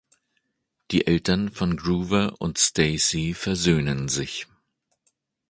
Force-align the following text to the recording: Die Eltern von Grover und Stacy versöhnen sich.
Die 0.89 1.05
Eltern 1.05 1.51
von 1.51 1.77
Grover 1.77 2.33
und 2.39 2.57
Stacy 2.57 3.35
versöhnen 3.35 4.07
sich. 4.07 4.47